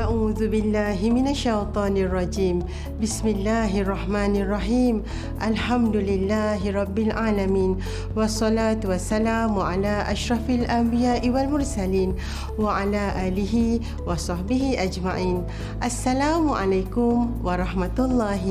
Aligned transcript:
أعوذ 0.00 0.48
بالله 0.48 0.98
من 1.10 1.28
الشيطان 1.28 1.96
الرجيم 1.96 2.56
بسم 3.02 3.26
الله 3.28 3.80
الرحمن 3.80 4.32
الرحيم 4.36 5.02
الحمد 5.42 5.96
لله 5.96 6.60
رب 6.72 6.98
العالمين 6.98 7.76
والصلاة 8.16 8.80
والسلام 8.84 9.52
على 9.58 9.94
أشرف 10.08 10.44
الأنبياء 10.50 11.28
والمرسلين 11.28 12.10
وعلى 12.58 13.28
آله 13.28 13.80
وصحبه 14.06 14.62
أجمعين 14.78 15.44
السلام 15.84 16.44
عليكم 16.50 17.12
ورحمة 17.44 17.96
الله 17.98 18.44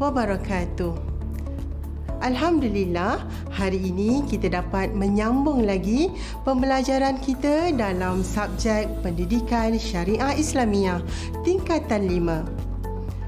وبركاته 0.00 1.07
Alhamdulillah, 2.19 3.23
hari 3.47 3.79
ini 3.79 4.27
kita 4.27 4.51
dapat 4.51 4.91
menyambung 4.91 5.63
lagi 5.63 6.11
pembelajaran 6.43 7.15
kita 7.23 7.71
dalam 7.71 8.27
subjek 8.27 8.91
pendidikan 8.99 9.79
syariah 9.79 10.35
Islamiah 10.35 10.99
tingkatan 11.47 12.11
5. 12.11 12.43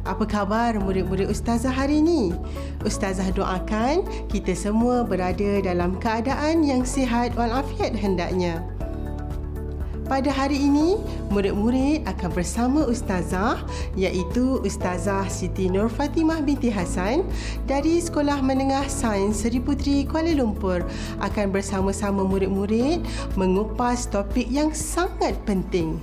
Apa 0.03 0.25
khabar 0.27 0.75
murid-murid 0.75 1.31
ustazah 1.31 1.71
hari 1.71 2.03
ini? 2.03 2.35
Ustazah 2.83 3.31
doakan 3.31 4.03
kita 4.27 4.51
semua 4.57 5.07
berada 5.07 5.63
dalam 5.63 5.95
keadaan 5.95 6.67
yang 6.67 6.83
sihat 6.83 7.31
walafiat 7.39 7.95
hendaknya. 7.95 8.59
Pada 10.11 10.27
hari 10.27 10.59
ini, 10.59 10.99
murid-murid 11.31 12.03
akan 12.03 12.35
bersama 12.35 12.83
Ustazah 12.83 13.63
iaitu 13.95 14.59
Ustazah 14.59 15.23
Siti 15.31 15.71
Nur 15.71 15.87
Fatimah 15.87 16.43
binti 16.43 16.67
Hasan 16.67 17.23
dari 17.63 17.95
Sekolah 17.95 18.43
Menengah 18.43 18.91
Sains 18.91 19.39
Seri 19.39 19.63
Puteri 19.63 20.03
Kuala 20.03 20.35
Lumpur 20.35 20.83
akan 21.23 21.55
bersama-sama 21.55 22.27
murid-murid 22.27 23.07
mengupas 23.39 24.03
topik 24.03 24.51
yang 24.51 24.75
sangat 24.75 25.31
penting. 25.47 25.95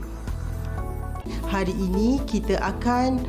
Hari 1.52 1.76
ini 1.76 2.16
kita 2.24 2.56
akan 2.64 3.20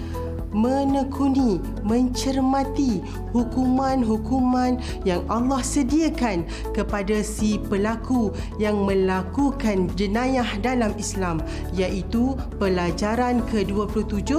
menekuni, 0.56 1.62
mencermati 1.86 3.04
hukuman-hukuman 3.36 4.82
yang 5.06 5.22
Allah 5.28 5.62
sediakan 5.62 6.48
kepada 6.72 7.22
si 7.22 7.60
pelaku 7.60 8.34
yang 8.58 8.82
melakukan 8.88 9.92
jenayah 9.94 10.48
dalam 10.64 10.96
Islam 10.98 11.44
iaitu 11.76 12.34
pelajaran 12.58 13.44
ke-27 13.52 14.32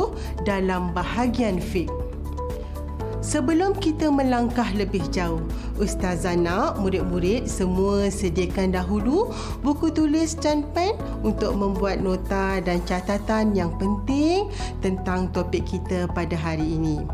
dalam 0.48 0.90
bahagian 0.96 1.60
fiqh. 1.60 1.99
Sebelum 3.30 3.78
kita 3.78 4.10
melangkah 4.10 4.66
lebih 4.74 5.06
jauh, 5.14 5.38
Ustazah 5.78 6.34
nak 6.34 6.82
murid-murid 6.82 7.46
semua 7.46 8.10
sediakan 8.10 8.74
dahulu 8.74 9.30
buku 9.62 9.86
tulis 9.94 10.34
dan 10.34 10.66
pen 10.74 10.98
untuk 11.22 11.54
membuat 11.54 12.02
nota 12.02 12.58
dan 12.58 12.82
catatan 12.82 13.54
yang 13.54 13.70
penting 13.78 14.50
tentang 14.82 15.30
topik 15.30 15.62
kita 15.62 16.10
pada 16.10 16.34
hari 16.34 16.74
ini. 16.74 17.06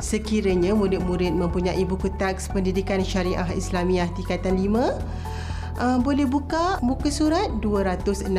Sekiranya 0.00 0.72
murid-murid 0.72 1.36
mempunyai 1.36 1.84
buku 1.84 2.08
teks 2.16 2.48
pendidikan 2.48 3.04
syariah 3.04 3.44
Islamiah 3.52 4.08
tingkatan 4.16 4.56
5, 4.56 4.72
uh, 5.84 5.98
boleh 6.00 6.24
buka 6.24 6.80
muka 6.80 7.12
surat 7.12 7.60
265. 7.60 8.32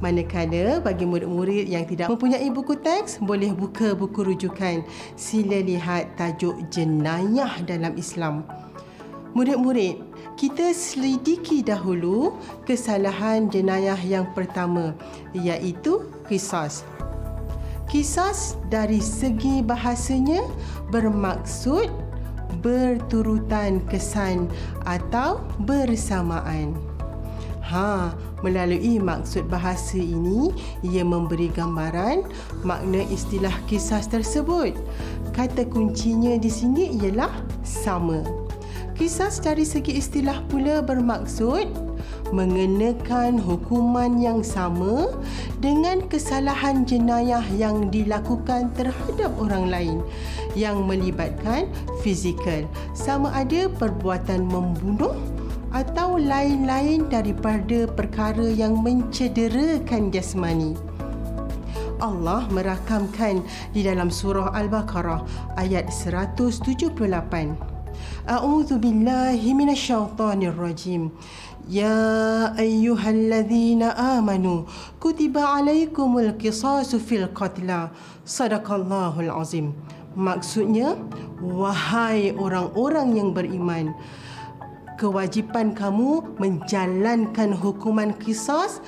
Manakala 0.00 0.80
bagi 0.80 1.04
murid-murid 1.04 1.68
yang 1.68 1.84
tidak 1.84 2.08
mempunyai 2.08 2.48
buku 2.48 2.72
teks 2.80 3.20
boleh 3.20 3.52
buka 3.52 3.92
buku 3.92 4.24
rujukan. 4.32 4.80
Sila 5.12 5.60
lihat 5.60 6.16
tajuk 6.16 6.56
jenayah 6.72 7.60
dalam 7.68 7.92
Islam. 8.00 8.48
Murid-murid, 9.36 10.00
kita 10.34 10.74
selidiki 10.74 11.62
dahulu 11.62 12.34
kesalahan 12.66 13.46
jenayah 13.46 14.00
yang 14.00 14.26
pertama 14.32 14.96
iaitu 15.30 16.08
kisas. 16.26 16.82
Kisas 17.86 18.56
dari 18.72 18.98
segi 18.98 19.62
bahasanya 19.62 20.42
bermaksud 20.88 21.92
berturutan 22.64 23.84
kesan 23.86 24.50
atau 24.82 25.38
bersamaan. 25.62 26.89
Ha, 27.70 28.10
melalui 28.42 28.98
maksud 28.98 29.46
bahasa 29.46 29.94
ini, 29.94 30.50
ia 30.82 31.06
memberi 31.06 31.46
gambaran 31.54 32.26
makna 32.66 33.06
istilah 33.06 33.54
kisah 33.70 34.02
tersebut. 34.10 34.74
Kata 35.30 35.62
kuncinya 35.70 36.34
di 36.34 36.50
sini 36.50 36.98
ialah 36.98 37.30
sama. 37.62 38.26
Kisah 38.98 39.30
dari 39.38 39.62
segi 39.62 40.02
istilah 40.02 40.42
pula 40.50 40.82
bermaksud 40.82 41.70
mengenakan 42.34 43.38
hukuman 43.38 44.18
yang 44.18 44.42
sama 44.42 45.08
dengan 45.62 46.02
kesalahan 46.10 46.82
jenayah 46.82 47.42
yang 47.54 47.86
dilakukan 47.88 48.70
terhadap 48.74 49.30
orang 49.38 49.70
lain 49.70 49.98
yang 50.58 50.84
melibatkan 50.84 51.70
fizikal 52.02 52.66
sama 52.98 53.30
ada 53.34 53.70
perbuatan 53.78 54.46
membunuh 54.46 55.14
atau 55.70 56.18
lain-lain 56.18 57.06
daripada 57.06 57.86
perkara 57.86 58.46
yang 58.50 58.82
mencederakan 58.82 60.10
jasmani. 60.10 60.74
Allah 62.00 62.48
merakamkan 62.48 63.44
di 63.76 63.84
dalam 63.84 64.08
surah 64.08 64.56
Al-Baqarah 64.56 65.22
ayat 65.60 65.92
178. 65.92 66.90
A'udzu 68.24 68.80
billahi 68.80 69.52
minasyaitonir 69.52 70.56
rajim. 70.56 71.12
Ya 71.68 72.50
ayyuhalladzina 72.56 73.94
amanu 74.16 74.64
kutiba 74.96 75.60
alaikumul 75.60 76.34
qisasu 76.40 76.96
fil 76.98 77.28
qatla. 77.36 77.92
Sadaqallahul 78.24 79.30
azim. 79.30 79.76
Maksudnya, 80.16 80.98
wahai 81.38 82.34
orang-orang 82.34 83.14
yang 83.14 83.30
beriman, 83.30 83.94
kewajipan 85.00 85.72
kamu 85.72 86.36
menjalankan 86.36 87.56
hukuman 87.56 88.12
kisas 88.20 88.84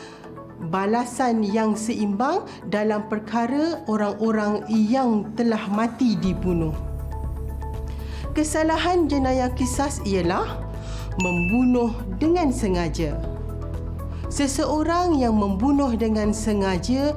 balasan 0.69 1.41
yang 1.41 1.73
seimbang 1.73 2.45
dalam 2.69 3.09
perkara 3.09 3.81
orang-orang 3.89 4.69
yang 4.69 5.33
telah 5.33 5.65
mati 5.73 6.21
dibunuh. 6.21 6.77
Kesalahan 8.37 9.09
jenayah 9.09 9.49
kisas 9.56 10.05
ialah 10.05 10.61
membunuh 11.17 11.97
dengan 12.21 12.53
sengaja. 12.53 13.17
Seseorang 14.29 15.17
yang 15.17 15.37
membunuh 15.37 15.93
dengan 15.93 16.33
sengaja 16.33 17.17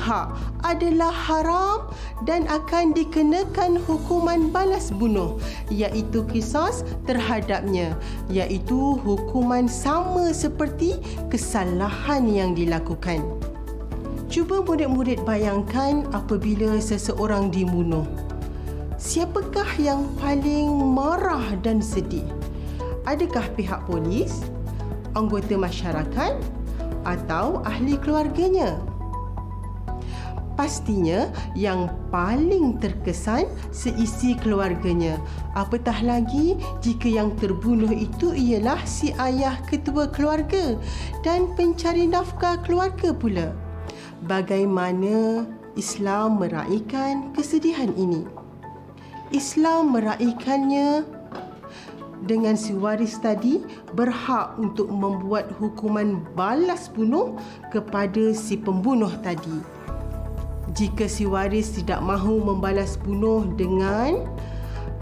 hak 0.00 0.32
adalah 0.64 1.12
haram 1.12 1.92
dan 2.24 2.48
akan 2.48 2.96
dikenakan 2.96 3.76
hukuman 3.84 4.48
balas 4.48 4.88
bunuh 4.88 5.36
iaitu 5.68 6.24
kisas 6.32 6.80
terhadapnya 7.04 7.92
iaitu 8.32 8.96
hukuman 9.04 9.68
sama 9.68 10.32
seperti 10.32 10.96
kesalahan 11.28 12.24
yang 12.24 12.56
dilakukan. 12.56 13.20
Cuba 14.30 14.62
murid-murid 14.62 15.26
bayangkan 15.26 16.06
apabila 16.14 16.78
seseorang 16.78 17.50
dibunuh. 17.50 18.06
Siapakah 18.94 19.66
yang 19.80 20.06
paling 20.22 20.70
marah 20.70 21.58
dan 21.66 21.82
sedih? 21.82 22.22
Adakah 23.10 23.42
pihak 23.58 23.82
polis, 23.90 24.46
anggota 25.18 25.58
masyarakat 25.58 26.38
atau 27.02 27.58
ahli 27.66 27.98
keluarganya? 27.98 28.78
Pastinya 30.60 31.32
yang 31.56 31.88
paling 32.12 32.76
terkesan 32.84 33.48
seisi 33.72 34.36
keluarganya. 34.36 35.16
Apatah 35.56 36.04
lagi 36.04 36.60
jika 36.84 37.08
yang 37.08 37.32
terbunuh 37.40 37.88
itu 37.88 38.36
ialah 38.36 38.76
si 38.84 39.16
ayah 39.16 39.56
ketua 39.72 40.12
keluarga 40.12 40.76
dan 41.24 41.48
pencari 41.56 42.04
nafkah 42.04 42.60
keluarga 42.60 43.16
pula. 43.16 43.56
Bagaimana 44.28 45.48
Islam 45.80 46.44
meraihkan 46.44 47.32
kesedihan 47.32 47.96
ini? 47.96 48.28
Islam 49.32 49.96
meraihkannya 49.96 51.08
dengan 52.28 52.52
si 52.52 52.76
waris 52.76 53.16
tadi 53.16 53.64
berhak 53.96 54.60
untuk 54.60 54.92
membuat 54.92 55.48
hukuman 55.56 56.20
balas 56.36 56.92
bunuh 56.92 57.32
kepada 57.72 58.36
si 58.36 58.60
pembunuh 58.60 59.08
tadi 59.24 59.79
jika 60.74 61.10
si 61.10 61.26
waris 61.26 61.74
tidak 61.74 61.98
mahu 62.02 62.42
membalas 62.42 62.94
bunuh 63.00 63.46
dengan 63.58 64.26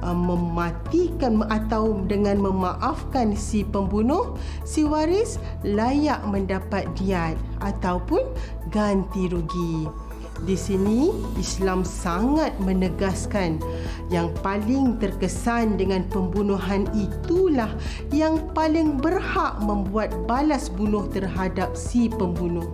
uh, 0.02 0.16
mematikan 0.16 1.44
atau 1.50 2.00
dengan 2.06 2.40
memaafkan 2.40 3.36
si 3.36 3.66
pembunuh, 3.66 4.38
si 4.64 4.86
waris 4.86 5.36
layak 5.66 6.22
mendapat 6.24 6.88
diat 6.96 7.36
ataupun 7.60 8.22
ganti 8.72 9.28
rugi. 9.28 9.88
Di 10.46 10.54
sini 10.54 11.10
Islam 11.34 11.82
sangat 11.82 12.54
menegaskan 12.62 13.58
yang 14.06 14.30
paling 14.38 14.94
terkesan 15.02 15.74
dengan 15.74 16.06
pembunuhan 16.14 16.86
itulah 16.94 17.74
yang 18.14 18.38
paling 18.54 19.02
berhak 19.02 19.58
membuat 19.58 20.14
balas 20.30 20.70
bunuh 20.70 21.10
terhadap 21.10 21.74
si 21.74 22.06
pembunuh 22.06 22.70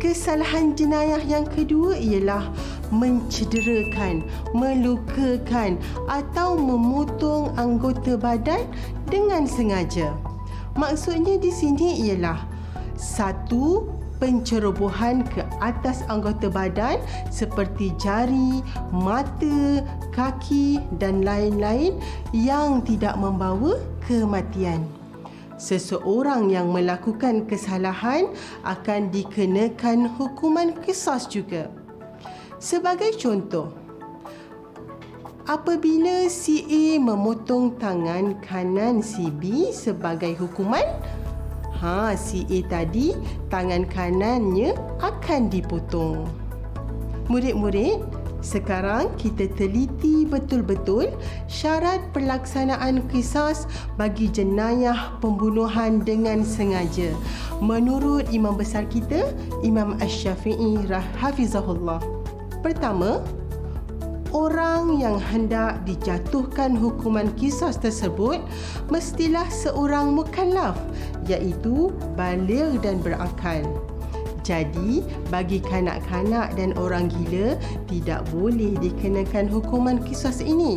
Kesalahan 0.00 0.72
jenayah 0.72 1.20
yang 1.20 1.44
kedua 1.44 1.92
ialah 1.92 2.48
mencederakan, 2.88 4.24
melukakan 4.56 5.76
atau 6.08 6.56
memotong 6.56 7.52
anggota 7.60 8.16
badan 8.16 8.64
dengan 9.12 9.44
sengaja. 9.44 10.16
Maksudnya 10.72 11.36
di 11.36 11.52
sini 11.52 12.08
ialah 12.08 12.48
satu 12.96 13.92
pencerobohan 14.16 15.20
ke 15.28 15.44
atas 15.60 16.00
anggota 16.08 16.48
badan 16.48 16.96
seperti 17.28 17.92
jari, 18.00 18.64
mata, 18.88 19.84
kaki 20.16 20.80
dan 20.96 21.20
lain-lain 21.20 22.00
yang 22.32 22.80
tidak 22.88 23.20
membawa 23.20 23.76
kematian 24.08 24.99
seseorang 25.60 26.48
yang 26.48 26.72
melakukan 26.72 27.44
kesalahan 27.44 28.32
akan 28.64 29.12
dikenakan 29.12 30.08
hukuman 30.16 30.72
kisas 30.80 31.28
juga. 31.28 31.68
Sebagai 32.56 33.12
contoh, 33.20 33.76
apabila 35.44 36.32
si 36.32 36.64
A 36.64 36.96
memotong 36.96 37.76
tangan 37.76 38.40
kanan 38.40 39.04
si 39.04 39.28
B 39.28 39.68
sebagai 39.68 40.32
hukuman, 40.40 40.84
ha 41.76 42.16
si 42.16 42.48
A 42.48 42.58
tadi 42.68 43.12
tangan 43.52 43.84
kanannya 43.84 44.72
akan 45.04 45.52
dipotong. 45.52 46.24
Murid-murid, 47.28 48.19
sekarang 48.40 49.12
kita 49.20 49.48
teliti 49.56 50.24
betul-betul 50.24 51.12
syarat 51.44 52.00
pelaksanaan 52.16 53.04
kisas 53.12 53.68
bagi 54.00 54.32
jenayah 54.32 55.16
pembunuhan 55.20 56.00
dengan 56.00 56.40
sengaja. 56.40 57.12
Menurut 57.60 58.32
imam 58.32 58.56
besar 58.56 58.88
kita, 58.88 59.32
Imam 59.60 60.00
Ash-Syafi'i 60.00 60.88
rahafizahullah. 60.88 62.00
Pertama, 62.64 63.20
orang 64.32 64.96
yang 64.96 65.20
hendak 65.20 65.84
dijatuhkan 65.84 66.72
hukuman 66.72 67.28
kisas 67.36 67.76
tersebut 67.76 68.40
mestilah 68.88 69.46
seorang 69.52 70.16
mukallaf 70.16 70.78
iaitu 71.28 71.92
baligh 72.16 72.80
dan 72.80 73.02
berakal. 73.04 73.64
Jadi, 74.50 75.06
bagi 75.30 75.62
kanak-kanak 75.62 76.58
dan 76.58 76.74
orang 76.74 77.06
gila 77.06 77.54
tidak 77.86 78.26
boleh 78.34 78.74
dikenakan 78.82 79.46
hukuman 79.46 80.02
kisas 80.02 80.42
ini. 80.42 80.74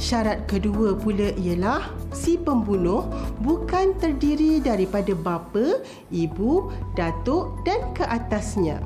Syarat 0.00 0.48
kedua 0.48 0.96
pula 0.96 1.36
ialah 1.36 1.92
si 2.08 2.40
pembunuh 2.40 3.04
bukan 3.44 3.92
terdiri 4.00 4.64
daripada 4.64 5.12
bapa, 5.12 5.84
ibu, 6.08 6.72
datuk 6.96 7.52
dan 7.68 7.84
ke 7.92 8.08
atasnya. 8.08 8.80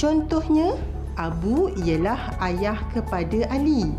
Contohnya, 0.00 0.72
Abu 1.20 1.68
ialah 1.84 2.32
ayah 2.48 2.80
kepada 2.96 3.44
Ali. 3.52 3.92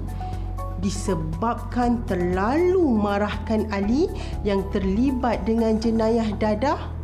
Disebabkan 0.81 2.01
terlalu 2.09 2.81
marahkan 2.97 3.69
Ali 3.69 4.09
yang 4.41 4.65
terlibat 4.73 5.45
dengan 5.45 5.77
jenayah 5.77 6.31
dadah, 6.39 6.97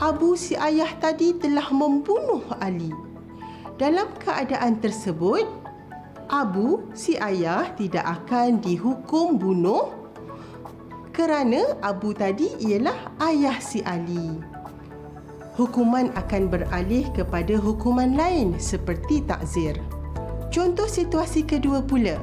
Abu 0.00 0.38
si 0.40 0.56
ayah 0.56 0.88
tadi 0.96 1.36
telah 1.36 1.68
membunuh 1.68 2.40
Ali. 2.62 2.88
Dalam 3.76 4.08
keadaan 4.16 4.80
tersebut, 4.80 5.44
Abu 6.32 6.88
si 6.96 7.20
ayah 7.20 7.76
tidak 7.76 8.24
akan 8.24 8.56
dihukum 8.64 9.36
bunuh 9.36 9.92
kerana 11.12 11.76
Abu 11.84 12.16
tadi 12.16 12.56
ialah 12.56 13.12
ayah 13.20 13.60
si 13.60 13.84
Ali. 13.84 14.40
Hukuman 15.60 16.08
akan 16.16 16.48
beralih 16.48 17.04
kepada 17.12 17.60
hukuman 17.60 18.16
lain 18.16 18.56
seperti 18.56 19.20
takzir. 19.28 19.76
Contoh 20.48 20.88
situasi 20.88 21.44
kedua 21.44 21.84
pula. 21.84 22.16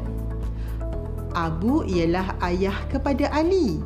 Abu 1.38 1.86
ialah 1.86 2.34
ayah 2.42 2.74
kepada 2.90 3.30
Ali 3.30 3.78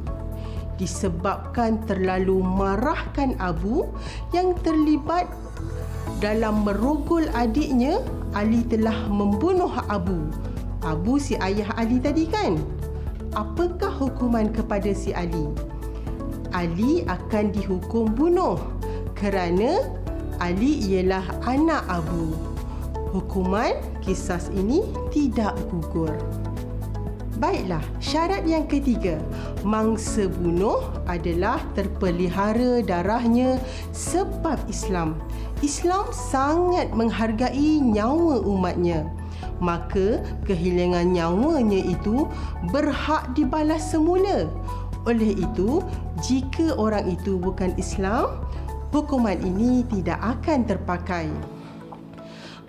disebabkan 0.78 1.82
terlalu 1.86 2.42
marahkan 2.42 3.38
Abu 3.38 3.90
yang 4.34 4.58
terlibat 4.66 5.30
dalam 6.18 6.64
merogol 6.66 7.28
adiknya 7.36 8.02
Ali 8.34 8.66
telah 8.66 9.08
membunuh 9.08 9.72
Abu. 9.88 10.32
Abu 10.84 11.22
si 11.22 11.38
ayah 11.40 11.70
Ali 11.80 12.02
tadi 12.02 12.28
kan? 12.28 12.60
Apakah 13.34 13.94
hukuman 13.94 14.52
kepada 14.52 14.92
si 14.92 15.16
Ali? 15.16 15.48
Ali 16.54 17.02
akan 17.10 17.50
dihukum 17.50 18.14
bunuh 18.14 18.62
kerana 19.18 19.82
Ali 20.42 20.82
ialah 20.92 21.24
anak 21.46 21.82
Abu. 21.90 22.36
Hukuman 23.14 23.78
kisah 24.02 24.42
ini 24.58 24.82
tidak 25.14 25.54
gugur 25.70 26.14
Baiklah, 27.44 27.84
syarat 28.00 28.48
yang 28.48 28.72
ketiga. 28.72 29.20
Mangsa 29.68 30.32
bunuh 30.32 30.80
adalah 31.12 31.60
terpelihara 31.76 32.80
darahnya 32.80 33.60
sebab 33.92 34.56
Islam. 34.72 35.20
Islam 35.60 36.08
sangat 36.16 36.96
menghargai 36.96 37.84
nyawa 37.84 38.40
umatnya. 38.48 39.12
Maka 39.60 40.24
kehilangan 40.48 41.12
nyawanya 41.12 41.84
itu 41.84 42.32
berhak 42.72 43.36
dibalas 43.36 43.92
semula. 43.92 44.48
Oleh 45.04 45.36
itu, 45.36 45.84
jika 46.24 46.80
orang 46.80 47.12
itu 47.12 47.36
bukan 47.36 47.76
Islam, 47.76 48.40
hukuman 48.96 49.36
ini 49.44 49.84
tidak 49.92 50.40
akan 50.40 50.64
terpakai. 50.64 51.28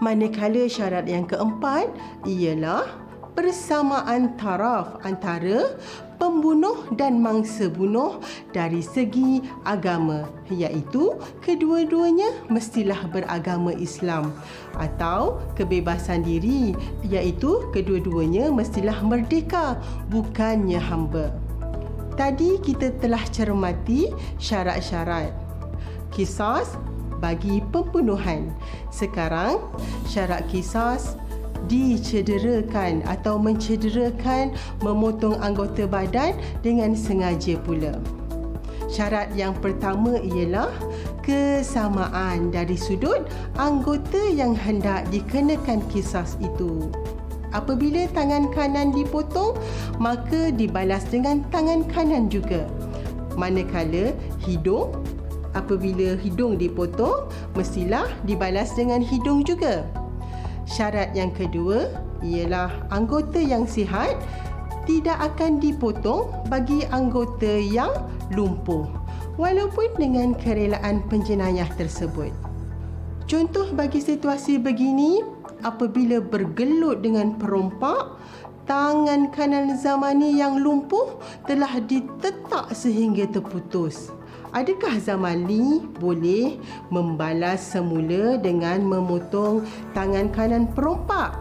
Manakala 0.03 0.67
syarat 0.67 1.07
yang 1.07 1.31
keempat 1.31 1.95
ialah 2.27 3.04
persamaan 3.35 4.39
taraf 4.39 5.03
antara 5.03 5.75
pembunuh 6.17 6.87
dan 6.95 7.19
mangsa 7.19 7.67
bunuh 7.67 8.23
dari 8.55 8.79
segi 8.81 9.43
agama 9.67 10.31
iaitu 10.49 11.19
kedua-duanya 11.43 12.47
mestilah 12.47 13.11
beragama 13.11 13.75
Islam 13.75 14.31
atau 14.79 15.43
kebebasan 15.59 16.23
diri 16.23 16.73
iaitu 17.03 17.69
kedua-duanya 17.75 18.55
mestilah 18.55 18.97
merdeka 19.03 19.83
bukannya 20.09 20.79
hamba. 20.79 21.35
Tadi 22.15 22.63
kita 22.63 22.95
telah 23.03 23.27
cermati 23.35 24.15
syarat-syarat 24.39 25.35
kisah 26.15 26.63
bagi 27.19 27.59
pembunuhan. 27.75 28.55
Sekarang 28.95 29.59
syarat 30.07 30.47
kisah 30.47 31.03
dicederakan 31.67 33.05
atau 33.07 33.41
mencederakan 33.41 34.53
memotong 34.85 35.39
anggota 35.41 35.89
badan 35.89 36.37
dengan 36.61 36.93
sengaja 36.97 37.57
pula. 37.63 37.97
Syarat 38.95 39.35
yang 39.35 39.57
pertama 39.59 40.23
ialah 40.23 40.71
kesamaan 41.25 42.55
dari 42.55 42.79
sudut 42.79 43.27
anggota 43.59 44.21
yang 44.31 44.55
hendak 44.55 45.09
dikenakan 45.11 45.83
kisah 45.91 46.29
itu. 46.39 46.93
Apabila 47.55 48.07
tangan 48.11 48.51
kanan 48.51 48.91
dipotong, 48.91 49.55
maka 50.03 50.51
dibalas 50.51 51.07
dengan 51.07 51.43
tangan 51.55 51.87
kanan 51.91 52.27
juga. 52.27 52.67
Manakala 53.39 54.15
hidung, 54.43 54.91
apabila 55.55 56.19
hidung 56.19 56.59
dipotong, 56.59 57.31
mestilah 57.55 58.11
dibalas 58.27 58.75
dengan 58.75 59.03
hidung 59.03 59.47
juga. 59.47 59.87
Syarat 60.65 61.13
yang 61.13 61.31
kedua 61.31 61.93
ialah 62.25 62.73
anggota 62.89 63.37
yang 63.37 63.69
sihat 63.69 64.17
tidak 64.89 65.17
akan 65.33 65.61
dipotong 65.61 66.33
bagi 66.49 66.85
anggota 66.93 67.61
yang 67.61 67.93
lumpuh 68.33 68.89
walaupun 69.37 69.89
dengan 69.97 70.33
kerelaan 70.37 71.05
penjenayah 71.09 71.69
tersebut. 71.77 72.33
Contoh 73.25 73.73
bagi 73.73 74.05
situasi 74.05 74.61
begini 74.61 75.25
apabila 75.65 76.21
bergelut 76.21 77.01
dengan 77.01 77.41
perompak 77.41 78.21
tangan 78.69 79.33
kanan 79.33 79.77
zamani 79.77 80.37
yang 80.37 80.61
lumpuh 80.61 81.21
telah 81.49 81.81
ditetak 81.85 82.73
sehingga 82.73 83.29
terputus. 83.29 84.13
Adakah 84.55 85.03
Zamali 85.03 85.83
boleh 85.99 86.63
membalas 86.87 87.59
semula 87.59 88.39
dengan 88.39 88.87
memotong 88.87 89.67
tangan 89.91 90.31
kanan 90.31 90.71
perompak? 90.71 91.35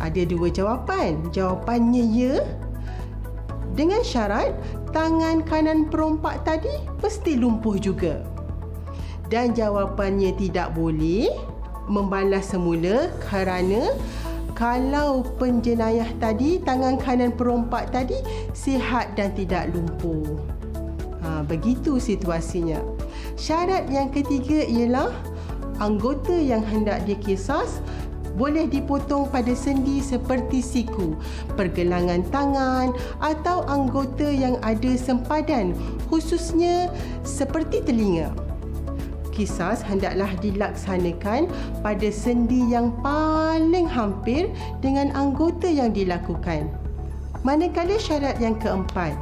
Ada 0.00 0.24
dua 0.24 0.48
jawapan. 0.48 1.20
Jawapannya 1.36 2.04
ya. 2.08 2.40
Dengan 3.76 4.00
syarat 4.00 4.56
tangan 4.96 5.44
kanan 5.44 5.92
perompak 5.92 6.40
tadi 6.48 6.72
mesti 7.04 7.36
lumpuh 7.36 7.76
juga. 7.76 8.24
Dan 9.28 9.52
jawapannya 9.52 10.32
tidak 10.40 10.72
boleh 10.72 11.28
membalas 11.92 12.48
semula 12.48 13.12
kerana 13.28 13.92
kalau 14.56 15.28
penjenayah 15.36 16.08
tadi 16.16 16.56
tangan 16.64 16.96
kanan 16.96 17.36
perompak 17.36 17.92
tadi 17.92 18.16
sihat 18.56 19.12
dan 19.12 19.36
tidak 19.36 19.68
lumpuh. 19.76 20.40
Ha, 21.28 21.44
begitu 21.44 22.00
situasinya. 22.00 22.80
Syarat 23.36 23.92
yang 23.92 24.08
ketiga 24.08 24.64
ialah 24.64 25.12
anggota 25.76 26.32
yang 26.32 26.64
hendak 26.64 27.04
dikisas 27.04 27.84
boleh 28.40 28.64
dipotong 28.64 29.28
pada 29.28 29.52
sendi 29.52 30.00
seperti 30.00 30.64
siku, 30.64 31.20
pergelangan 31.52 32.24
tangan 32.32 32.96
atau 33.20 33.60
anggota 33.68 34.24
yang 34.24 34.56
ada 34.64 34.96
sempadan 34.96 35.76
khususnya 36.08 36.88
seperti 37.28 37.84
telinga. 37.84 38.32
Kisas 39.28 39.84
hendaklah 39.84 40.32
dilaksanakan 40.40 41.52
pada 41.84 42.08
sendi 42.08 42.72
yang 42.72 42.88
paling 43.04 43.84
hampir 43.84 44.48
dengan 44.80 45.12
anggota 45.12 45.68
yang 45.68 45.92
dilakukan. 45.92 46.72
Manakala 47.44 48.00
syarat 48.00 48.40
yang 48.42 48.58
keempat, 48.58 49.14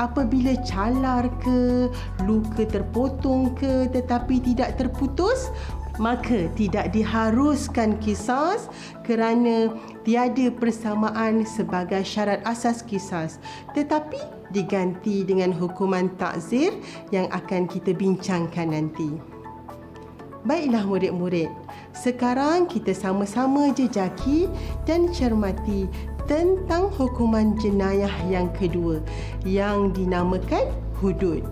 apabila 0.00 0.56
calar 0.64 1.28
ke, 1.42 1.88
luka 2.24 2.64
terpotong 2.64 3.52
ke 3.56 3.88
tetapi 3.92 4.40
tidak 4.40 4.76
terputus, 4.80 5.52
maka 6.00 6.48
tidak 6.56 6.88
diharuskan 6.94 8.00
kisas 8.00 8.72
kerana 9.04 9.72
tiada 10.08 10.48
persamaan 10.48 11.44
sebagai 11.44 12.00
syarat 12.00 12.40
asas 12.48 12.80
kisas 12.80 13.36
tetapi 13.76 14.16
diganti 14.52 15.24
dengan 15.24 15.52
hukuman 15.52 16.08
takzir 16.16 16.72
yang 17.12 17.28
akan 17.28 17.68
kita 17.68 17.92
bincangkan 17.92 18.72
nanti. 18.72 19.32
Baiklah 20.42 20.82
murid-murid, 20.82 21.46
sekarang 21.94 22.66
kita 22.66 22.90
sama-sama 22.90 23.70
jejaki 23.70 24.50
dan 24.82 25.06
cermati 25.14 25.86
tentang 26.26 26.92
hukuman 26.94 27.58
jenayah 27.58 28.12
yang 28.30 28.50
kedua 28.54 29.02
yang 29.42 29.90
dinamakan 29.90 30.70
hudud. 31.02 31.42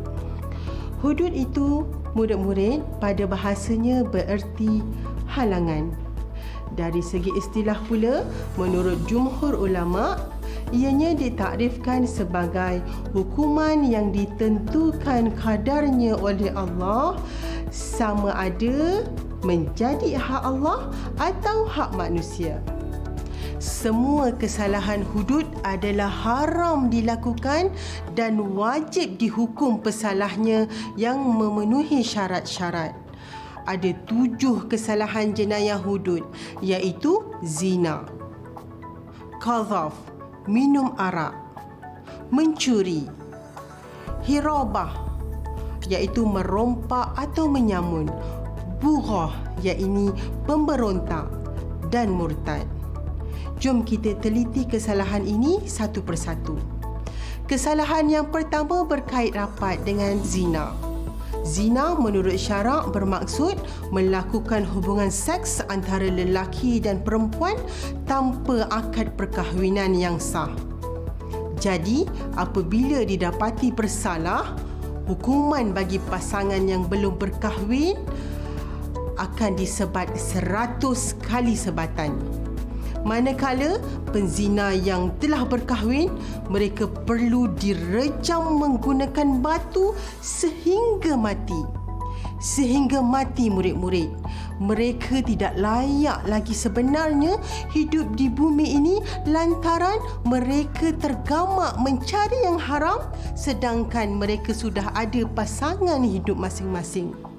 Hudud 1.01 1.33
itu 1.33 1.89
murid-murid 2.13 2.85
pada 3.01 3.25
bahasanya 3.25 4.05
bererti 4.05 4.85
halangan. 5.31 5.95
Dari 6.79 7.03
segi 7.03 7.35
istilah 7.35 7.77
pula, 7.91 8.23
menurut 8.55 9.01
jumhur 9.11 9.59
ulama, 9.59 10.15
ianya 10.71 11.19
ditakrifkan 11.19 12.07
sebagai 12.07 12.79
hukuman 13.11 13.83
yang 13.83 14.15
ditentukan 14.15 15.35
kadarnya 15.35 16.15
oleh 16.15 16.55
Allah 16.55 17.19
sama 17.75 18.31
ada 18.39 19.03
menjadi 19.43 20.15
hak 20.15 20.43
Allah 20.47 20.93
atau 21.19 21.67
hak 21.67 21.91
manusia 21.99 22.63
semua 23.61 24.33
kesalahan 24.33 25.05
hudud 25.05 25.45
adalah 25.69 26.09
haram 26.09 26.89
dilakukan 26.89 27.69
dan 28.17 28.41
wajib 28.57 29.21
dihukum 29.21 29.85
pesalahnya 29.85 30.65
yang 30.97 31.21
memenuhi 31.21 32.01
syarat-syarat. 32.01 32.97
Ada 33.69 33.93
tujuh 34.09 34.65
kesalahan 34.65 35.37
jenayah 35.37 35.77
hudud 35.77 36.25
iaitu 36.65 37.21
zina, 37.45 38.09
qadhaf, 39.45 39.93
minum 40.49 40.97
arak, 40.97 41.37
mencuri, 42.33 43.05
hirabah 44.25 44.89
iaitu 45.85 46.25
merompak 46.25 47.13
atau 47.13 47.45
menyamun, 47.45 48.09
bughah 48.81 49.37
iaitu 49.61 50.17
pemberontak 50.49 51.29
dan 51.93 52.09
murtad. 52.09 52.80
Jom 53.61 53.85
kita 53.85 54.17
teliti 54.25 54.65
kesalahan 54.65 55.21
ini 55.21 55.69
satu 55.69 56.01
persatu. 56.01 56.57
Kesalahan 57.45 58.09
yang 58.09 58.33
pertama 58.33 58.89
berkait 58.89 59.37
rapat 59.37 59.77
dengan 59.85 60.17
zina. 60.25 60.73
Zina 61.45 61.93
menurut 61.93 62.41
syarak 62.41 62.89
bermaksud 62.89 63.61
melakukan 63.93 64.65
hubungan 64.65 65.13
seks 65.13 65.61
antara 65.69 66.09
lelaki 66.09 66.81
dan 66.81 67.05
perempuan 67.05 67.53
tanpa 68.09 68.65
akad 68.73 69.13
perkahwinan 69.21 69.93
yang 69.93 70.17
sah. 70.17 70.49
Jadi, 71.61 72.09
apabila 72.41 73.05
didapati 73.05 73.77
bersalah, 73.77 74.57
hukuman 75.05 75.77
bagi 75.77 76.01
pasangan 76.09 76.65
yang 76.65 76.89
belum 76.89 77.21
berkahwin 77.21 78.01
akan 79.21 79.53
disebat 79.53 80.09
seratus 80.17 81.13
kali 81.21 81.53
sebatan. 81.53 82.40
Manakala 83.01 83.81
penzina 84.13 84.77
yang 84.77 85.09
telah 85.17 85.49
berkahwin, 85.49 86.13
mereka 86.53 86.85
perlu 86.85 87.49
direjam 87.57 88.61
menggunakan 88.61 89.41
batu 89.41 89.97
sehingga 90.21 91.17
mati. 91.17 91.57
Sehingga 92.41 93.05
mati 93.05 93.53
murid-murid. 93.53 94.09
Mereka 94.61 95.25
tidak 95.25 95.57
layak 95.61 96.25
lagi 96.25 96.57
sebenarnya 96.57 97.37
hidup 97.73 98.17
di 98.17 98.33
bumi 98.33 98.81
ini 98.81 98.97
lantaran 99.29 100.01
mereka 100.25 100.93
tergamak 100.97 101.77
mencari 101.81 102.37
yang 102.45 102.57
haram 102.57 103.05
sedangkan 103.37 104.17
mereka 104.17 104.57
sudah 104.57 104.89
ada 104.97 105.25
pasangan 105.37 106.01
hidup 106.01 106.37
masing-masing. 106.37 107.30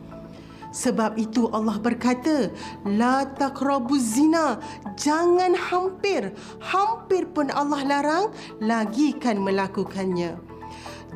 Sebab 0.72 1.20
itu 1.20 1.51
Allah 1.51 1.75
berkata, 1.78 2.48
La 2.88 3.28
takrabuz 3.28 4.16
zina, 4.16 4.56
jangan 4.96 5.51
hampir, 5.51 6.32
hampir 6.63 7.28
pun 7.28 7.51
Allah 7.51 7.84
larang, 7.84 8.25
lagi 8.63 9.12
kan 9.12 9.36
melakukannya. 9.44 10.40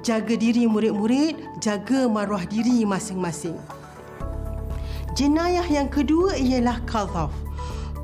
Jaga 0.04 0.36
diri 0.36 0.68
murid-murid, 0.68 1.64
jaga 1.64 2.06
maruah 2.06 2.44
diri 2.46 2.84
masing-masing. 2.84 3.56
Jenayah 5.16 5.64
yang 5.72 5.88
kedua 5.88 6.36
ialah 6.36 6.84
qadhaf. 6.84 7.32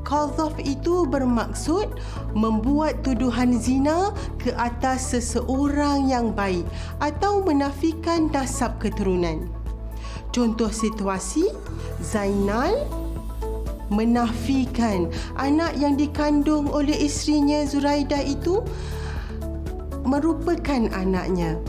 Qadhaf 0.08 0.56
itu 0.64 1.04
bermaksud 1.04 2.00
membuat 2.32 3.04
tuduhan 3.04 3.60
zina 3.60 4.16
ke 4.40 4.56
atas 4.56 5.12
seseorang 5.12 6.08
yang 6.08 6.32
baik 6.32 6.64
atau 7.04 7.44
menafikan 7.44 8.32
nasab 8.32 8.80
keturunan. 8.80 9.61
Contoh 10.32 10.72
situasi 10.72 11.52
Zainal 12.00 12.88
menafikan 13.92 15.12
anak 15.36 15.76
yang 15.76 16.00
dikandung 16.00 16.72
oleh 16.72 16.96
isterinya 16.96 17.68
Zuraida 17.68 18.24
itu 18.24 18.64
merupakan 20.08 20.88
anaknya. 20.96 21.60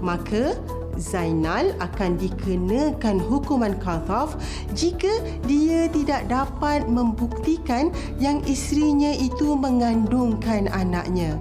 Maka 0.00 0.56
Zainal 0.98 1.76
akan 1.78 2.18
dikenakan 2.18 3.22
hukuman 3.22 3.78
qadhaf 3.78 4.34
jika 4.74 5.22
dia 5.46 5.86
tidak 5.92 6.26
dapat 6.26 6.90
membuktikan 6.90 7.94
yang 8.18 8.42
isterinya 8.48 9.14
itu 9.14 9.54
mengandungkan 9.54 10.66
anaknya. 10.74 11.38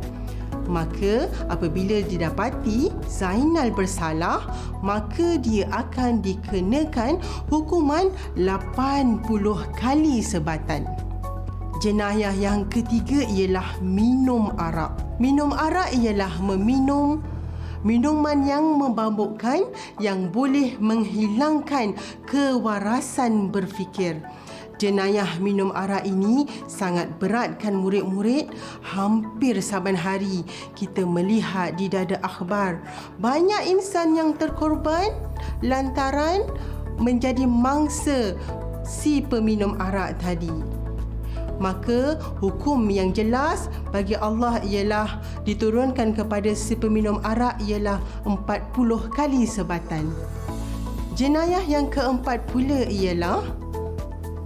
Maka 0.68 1.32
apabila 1.48 2.04
didapati 2.04 2.92
Zainal 3.08 3.72
bersalah, 3.72 4.44
maka 4.84 5.40
dia 5.40 5.66
akan 5.72 6.20
dikenakan 6.20 7.24
hukuman 7.48 8.12
80 8.36 9.24
kali 9.80 10.20
sebatan. 10.20 10.84
Jenayah 11.80 12.34
yang 12.34 12.68
ketiga 12.68 13.24
ialah 13.26 13.80
minum 13.80 14.52
arak. 14.58 14.98
Minum 15.22 15.54
arak 15.56 15.94
ialah 15.94 16.34
meminum 16.42 17.22
minuman 17.86 18.42
yang 18.44 18.66
membabukkan 18.82 19.70
yang 20.02 20.34
boleh 20.34 20.76
menghilangkan 20.82 21.94
kewarasan 22.26 23.54
berfikir 23.54 24.18
jenayah 24.78 25.28
minum 25.42 25.74
arak 25.74 26.06
ini 26.06 26.46
sangat 26.66 27.10
beratkan 27.22 27.78
murid-murid. 27.78 28.50
Hampir 28.82 29.60
saban 29.62 29.98
hari 29.98 30.46
kita 30.78 31.04
melihat 31.04 31.76
di 31.76 31.90
dada 31.92 32.18
akhbar 32.26 32.80
banyak 33.18 33.68
insan 33.68 34.16
yang 34.16 34.34
terkorban 34.38 35.14
lantaran 35.62 36.46
menjadi 36.98 37.46
mangsa 37.46 38.34
si 38.86 39.22
peminum 39.22 39.78
arak 39.78 40.18
tadi. 40.22 40.54
Maka 41.58 42.22
hukum 42.38 42.86
yang 42.86 43.10
jelas 43.10 43.66
bagi 43.90 44.14
Allah 44.14 44.62
ialah 44.62 45.18
diturunkan 45.42 46.14
kepada 46.14 46.54
si 46.54 46.78
peminum 46.78 47.18
arak 47.26 47.58
ialah 47.66 47.98
40 48.30 49.18
kali 49.18 49.42
sebatan. 49.50 50.14
Jenayah 51.18 51.66
yang 51.66 51.90
keempat 51.90 52.46
pula 52.54 52.86
ialah 52.86 53.42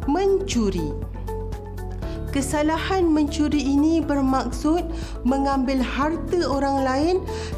mencuri. 0.09 0.93
Kesalahan 2.31 3.11
mencuri 3.11 3.59
ini 3.59 3.99
bermaksud 3.99 4.87
mengambil 5.27 5.83
harta 5.83 6.47
orang 6.47 6.77
lain 6.87 7.15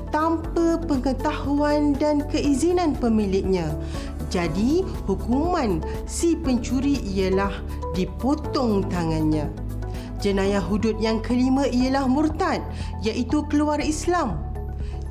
tanpa 0.10 0.82
pengetahuan 0.90 1.94
dan 1.94 2.26
keizinan 2.34 2.98
pemiliknya. 2.98 3.70
Jadi, 4.34 4.82
hukuman 5.06 5.78
si 6.10 6.34
pencuri 6.34 6.98
ialah 7.06 7.54
dipotong 7.94 8.82
tangannya. 8.90 9.46
Jenayah 10.18 10.64
hudud 10.66 10.98
yang 10.98 11.22
kelima 11.22 11.70
ialah 11.70 12.10
murtad, 12.10 12.66
iaitu 13.06 13.46
keluar 13.54 13.78
Islam. 13.78 14.42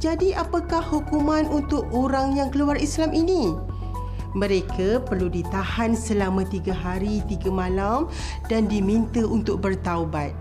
Jadi, 0.02 0.34
apakah 0.34 0.82
hukuman 0.82 1.46
untuk 1.46 1.86
orang 1.94 2.34
yang 2.34 2.50
keluar 2.50 2.74
Islam 2.74 3.14
ini? 3.14 3.54
Mereka 4.32 5.04
perlu 5.04 5.28
ditahan 5.28 5.92
selama 5.92 6.48
tiga 6.48 6.72
hari, 6.72 7.20
tiga 7.28 7.52
malam 7.52 8.08
dan 8.48 8.64
diminta 8.64 9.20
untuk 9.20 9.60
bertaubat. 9.60 10.32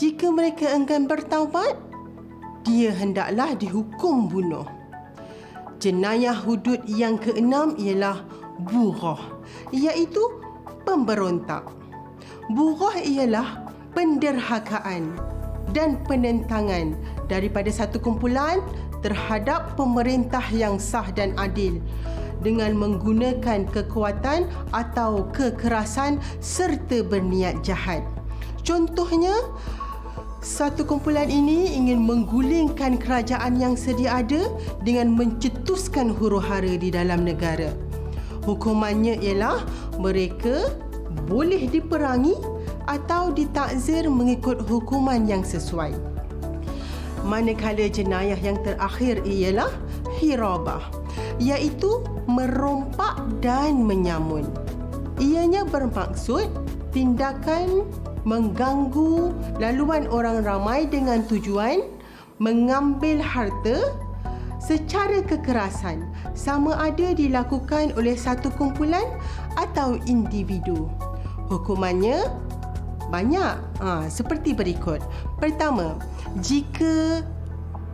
Jika 0.00 0.32
mereka 0.32 0.64
enggan 0.72 1.04
bertaubat, 1.04 1.76
dia 2.64 2.88
hendaklah 2.88 3.52
dihukum 3.52 4.32
bunuh. 4.32 4.64
Jenayah 5.76 6.36
hudud 6.36 6.80
yang 6.88 7.20
keenam 7.20 7.76
ialah 7.76 8.24
burah, 8.64 9.20
iaitu 9.76 10.20
pemberontak. 10.88 11.68
Burah 12.48 12.96
ialah 12.96 13.68
penderhakaan 13.92 15.12
dan 15.76 16.00
penentangan 16.08 16.96
daripada 17.28 17.68
satu 17.68 18.00
kumpulan 18.00 18.64
terhadap 19.04 19.76
pemerintah 19.76 20.44
yang 20.52 20.80
sah 20.80 21.08
dan 21.12 21.36
adil 21.36 21.76
dengan 22.40 22.76
menggunakan 22.76 23.68
kekuatan 23.68 24.48
atau 24.72 25.28
kekerasan 25.32 26.20
serta 26.40 27.04
berniat 27.04 27.60
jahat. 27.64 28.04
Contohnya, 28.64 29.32
satu 30.40 30.88
kumpulan 30.88 31.28
ini 31.28 31.76
ingin 31.76 32.00
menggulingkan 32.00 32.96
kerajaan 32.96 33.60
yang 33.60 33.76
sedia 33.76 34.24
ada 34.24 34.48
dengan 34.80 35.12
mencetuskan 35.12 36.08
huru-hara 36.08 36.80
di 36.80 36.88
dalam 36.88 37.28
negara. 37.28 37.76
Hukumannya 38.48 39.20
ialah 39.20 39.60
mereka 40.00 40.72
boleh 41.28 41.68
diperangi 41.68 42.32
atau 42.88 43.28
ditakzir 43.30 44.08
mengikut 44.08 44.64
hukuman 44.64 45.28
yang 45.28 45.44
sesuai. 45.44 45.92
Manakala 47.20 47.84
jenayah 47.92 48.40
yang 48.40 48.56
terakhir 48.64 49.20
ialah 49.28 49.68
hirabah, 50.20 50.84
iaitu 51.40 52.04
merompak 52.28 53.16
dan 53.40 53.80
menyamun. 53.88 54.44
Ianya 55.16 55.64
bermaksud 55.64 56.48
tindakan 56.92 57.88
mengganggu 58.28 59.32
laluan 59.56 60.04
orang 60.12 60.44
ramai 60.44 60.84
dengan 60.84 61.24
tujuan 61.24 61.80
mengambil 62.40 63.20
harta 63.20 63.96
secara 64.60 65.24
kekerasan 65.24 66.04
sama 66.36 66.76
ada 66.76 67.16
dilakukan 67.16 67.96
oleh 67.96 68.16
satu 68.16 68.52
kumpulan 68.56 69.04
atau 69.56 69.96
individu. 70.04 70.88
Hukumannya 71.48 72.28
banyak 73.10 73.54
ha, 73.82 74.06
seperti 74.06 74.54
berikut. 74.54 75.02
Pertama, 75.40 75.98
jika 76.40 77.24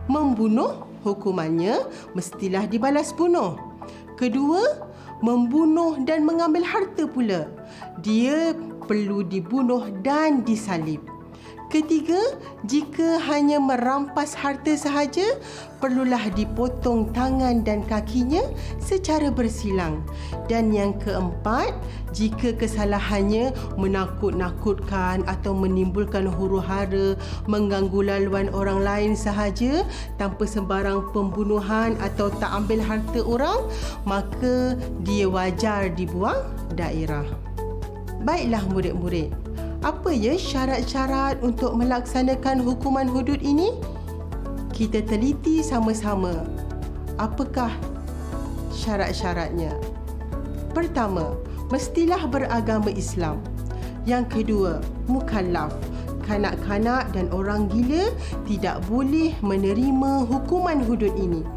membunuh 0.07 0.86
hukumannya 1.01 1.85
mestilah 2.13 2.65
dibalas 2.69 3.11
bunuh. 3.13 3.57
Kedua, 4.17 4.61
membunuh 5.21 5.97
dan 6.05 6.25
mengambil 6.25 6.65
harta 6.65 7.05
pula. 7.09 7.49
Dia 8.01 8.53
perlu 8.85 9.25
dibunuh 9.25 9.89
dan 10.01 10.45
disalib. 10.45 11.16
Ketiga, 11.67 12.39
jika 12.63 13.19
hanya 13.27 13.59
merampas 13.59 14.31
harta 14.31 14.71
sahaja, 14.79 15.35
perlulah 15.83 16.31
dipotong 16.31 17.11
tangan 17.11 17.59
dan 17.59 17.83
kakinya 17.83 18.39
secara 18.79 19.27
bersilang. 19.27 19.99
Dan 20.47 20.71
yang 20.71 20.95
keempat, 20.95 21.75
jika 22.15 22.55
kesalahannya 22.55 23.51
menakut-nakutkan 23.75 25.27
atau 25.27 25.51
menimbulkan 25.51 26.31
huru-hara, 26.31 27.19
mengganggu 27.51 27.99
laluan 27.99 28.47
orang 28.55 28.79
lain 28.79 29.11
sahaja 29.19 29.83
tanpa 30.15 30.47
sembarang 30.47 31.11
pembunuhan 31.11 31.99
atau 31.99 32.31
tak 32.39 32.63
ambil 32.63 32.79
harta 32.79 33.19
orang, 33.27 33.59
maka 34.07 34.79
dia 35.03 35.27
wajar 35.27 35.91
dibuang 35.91 36.47
daerah. 36.79 37.27
Baiklah 38.23 38.63
murid-murid, 38.71 39.46
apa 39.87 40.11
ya 40.11 40.35
syarat-syarat 40.35 41.39
untuk 41.39 41.71
melaksanakan 41.79 42.59
hukuman 42.59 43.07
hudud 43.07 43.39
ini? 43.39 43.71
Kita 44.75 44.99
teliti 44.99 45.63
sama-sama. 45.63 46.43
Apakah 47.15 47.71
syarat-syaratnya? 48.75 49.71
Pertama, 50.75 51.39
mestilah 51.71 52.19
beragama 52.27 52.91
Islam. 52.91 53.39
Yang 54.03 54.43
kedua, 54.43 54.83
mukallaf. 55.07 55.71
Kanak-kanak 56.27 57.15
dan 57.15 57.31
orang 57.31 57.71
gila 57.71 58.11
tidak 58.43 58.83
boleh 58.91 59.31
menerima 59.39 60.27
hukuman 60.27 60.83
hudud 60.83 61.15
ini. 61.15 61.47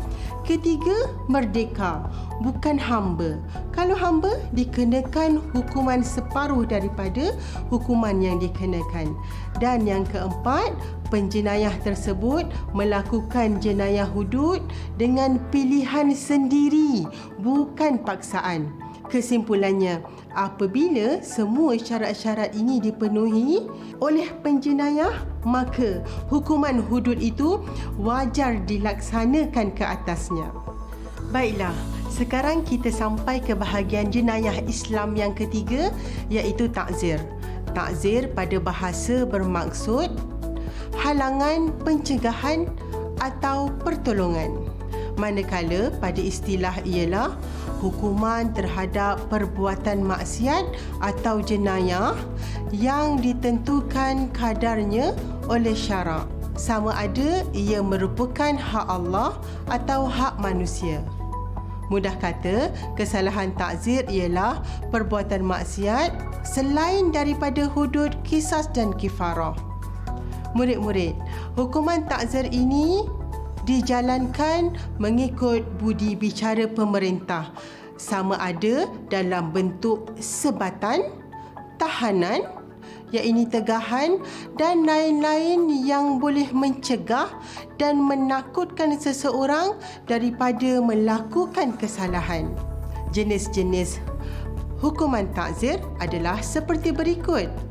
Ketiga, 0.51 1.07
merdeka, 1.31 2.11
bukan 2.43 2.75
hamba. 2.75 3.39
Kalau 3.71 3.95
hamba, 3.95 4.35
dikenakan 4.51 5.39
hukuman 5.55 6.03
separuh 6.03 6.67
daripada 6.67 7.39
hukuman 7.71 8.19
yang 8.19 8.43
dikenakan. 8.43 9.15
Dan 9.63 9.87
yang 9.87 10.03
keempat, 10.11 10.75
penjenayah 11.07 11.71
tersebut 11.87 12.51
melakukan 12.75 13.63
jenayah 13.63 14.11
hudud 14.11 14.59
dengan 14.99 15.39
pilihan 15.55 16.11
sendiri, 16.11 17.07
bukan 17.39 18.03
paksaan. 18.03 18.90
Kesimpulannya, 19.11 20.07
apabila 20.39 21.19
semua 21.27 21.75
syarat-syarat 21.75 22.55
ini 22.55 22.79
dipenuhi 22.79 23.67
oleh 23.99 24.31
penjenayah, 24.39 25.27
maka 25.43 26.07
hukuman 26.31 26.79
hudud 26.79 27.19
itu 27.19 27.59
wajar 27.99 28.63
dilaksanakan 28.71 29.75
ke 29.75 29.83
atasnya. 29.83 30.55
Baiklah, 31.35 31.75
sekarang 32.07 32.63
kita 32.63 32.95
sampai 32.95 33.43
ke 33.43 33.51
bahagian 33.51 34.15
jenayah 34.15 34.63
Islam 34.71 35.19
yang 35.19 35.35
ketiga 35.35 35.91
iaitu 36.31 36.71
takzir. 36.71 37.19
Takzir 37.75 38.31
pada 38.31 38.63
bahasa 38.63 39.27
bermaksud 39.27 40.11
halangan 41.03 41.75
pencegahan 41.83 42.71
atau 43.19 43.75
pertolongan. 43.83 44.71
Manakala 45.21 45.93
pada 46.01 46.19
istilah 46.19 46.73
ialah 46.83 47.37
hukuman 47.81 48.53
terhadap 48.53 49.19
perbuatan 49.33 50.05
maksiat 50.05 50.69
atau 51.01 51.41
jenayah 51.41 52.13
yang 52.71 53.17
ditentukan 53.19 54.29
kadarnya 54.37 55.17
oleh 55.49 55.73
syarak 55.73 56.29
sama 56.61 56.93
ada 56.93 57.41
ia 57.57 57.81
merupakan 57.81 58.53
hak 58.53 58.85
Allah 58.85 59.41
atau 59.73 60.05
hak 60.05 60.37
manusia. 60.37 61.01
Mudah 61.91 62.15
kata, 62.23 62.71
kesalahan 62.95 63.51
takzir 63.59 64.07
ialah 64.07 64.63
perbuatan 64.95 65.43
maksiat 65.43 66.15
selain 66.47 67.11
daripada 67.11 67.67
hudud 67.67 68.15
kisas 68.23 68.71
dan 68.71 68.95
kifarah. 68.95 69.59
Murid-murid, 70.55 71.19
hukuman 71.59 72.07
takzir 72.07 72.47
ini 72.55 73.09
dijalankan 73.69 74.77
mengikut 74.97 75.65
budi 75.81 76.17
bicara 76.17 76.65
pemerintah 76.69 77.53
sama 78.01 78.41
ada 78.41 78.89
dalam 79.13 79.53
bentuk 79.53 80.09
sebatan, 80.17 81.13
tahanan, 81.77 82.49
iaitu 83.13 83.51
tegahan 83.51 84.23
dan 84.57 84.87
lain-lain 84.87 85.69
yang 85.85 86.17
boleh 86.17 86.49
mencegah 86.55 87.29
dan 87.77 88.01
menakutkan 88.01 88.97
seseorang 88.97 89.77
daripada 90.07 90.81
melakukan 90.81 91.77
kesalahan. 91.77 92.49
Jenis-jenis 93.11 93.99
hukuman 94.81 95.29
takzir 95.37 95.83
adalah 96.01 96.41
seperti 96.41 96.95
berikut. 96.95 97.70